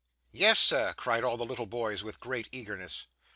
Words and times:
'Yes, 0.31 0.57
sir,' 0.57 0.95
cried 0.97 1.23
all 1.23 1.37
the 1.37 1.45
little 1.45 1.67
boys 1.67 2.03
with 2.03 2.19
great 2.19 2.49
eagerness. 2.51 3.05